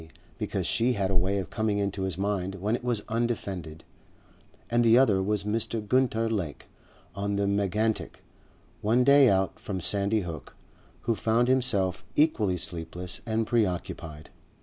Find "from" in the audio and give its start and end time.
9.59-9.79